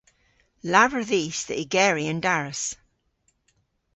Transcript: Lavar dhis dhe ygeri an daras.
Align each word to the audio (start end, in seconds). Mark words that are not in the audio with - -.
Lavar 0.71 1.03
dhis 1.09 1.39
dhe 1.47 1.55
ygeri 1.63 2.05
an 2.11 2.19
daras. 2.25 2.63